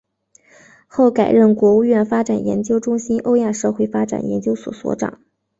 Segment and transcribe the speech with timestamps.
[0.87, 5.21] 后改任国务院发展研究中心欧亚社会发展研究所所长。